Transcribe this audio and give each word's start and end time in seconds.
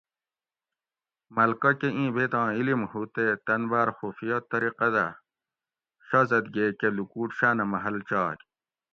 ملکہ 1.35 1.71
کہ 1.79 1.87
ایں 1.97 2.09
بیتاں 2.15 2.47
علم 2.57 2.81
ہو 2.91 3.01
تے 3.13 3.25
تن 3.45 3.61
باۤر 3.69 3.87
خفیہ 3.97 4.37
طریقہ 4.51 4.87
دہ 4.93 5.07
شازادگے 6.07 6.67
کہ 6.79 6.87
لُکوٹ 6.95 7.29
شاۤنہ 7.37 7.63
محل 7.73 7.97
چاگ 8.09 8.37